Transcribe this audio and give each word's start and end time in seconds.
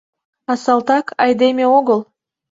А 0.51 0.53
салтак— 0.63 1.05
айдеме 1.23 1.65
огыл! 1.77 1.99